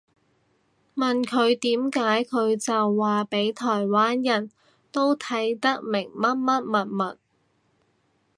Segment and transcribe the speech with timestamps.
[0.95, 4.49] 問佢點解佢就話畀台灣人
[4.91, 7.19] 都睇得明乜乜物物